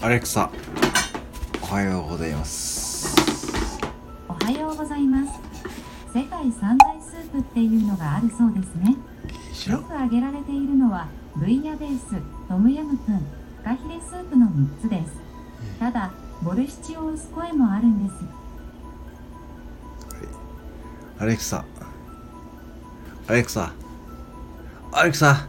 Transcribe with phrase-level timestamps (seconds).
[0.00, 0.50] アレクサ
[1.62, 3.16] おはようございます。
[4.28, 5.40] おはようございます。
[6.12, 8.94] 世界三大スープっていうのがあるそうですね。
[9.72, 12.14] よく挙げられているのはブイヤベース
[12.46, 13.24] トムヤムクンフ
[13.64, 15.12] カヒレスープの3つです。
[15.80, 18.24] ただボルシチをウスコもあるんです。
[21.18, 21.64] アレクサ
[23.26, 23.72] アレクサ
[24.92, 25.48] アレクサ